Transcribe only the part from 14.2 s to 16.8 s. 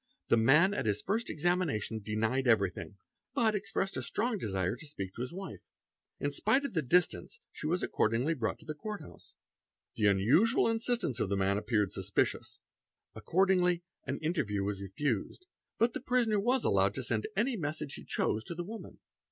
inter view was refused, but the prisoner was